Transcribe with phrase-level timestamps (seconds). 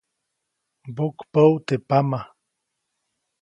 [0.89, 2.19] Mbokpäʼut teʼ pama.